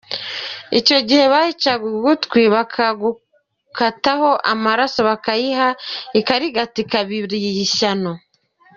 Icyo 0.79 0.97
gihe 1.07 1.23
bayicaga 1.33 1.83
ugutwi 1.93 2.41
bakagukozaho 2.55 4.29
amaraso 4.53 4.99
bakayiha 5.09 5.67
ikarigata 6.19 6.75
ikaba 6.83 7.11
iriye 7.19 7.51
ishyano. 7.67 8.11